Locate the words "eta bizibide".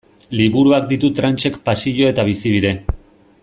2.15-2.73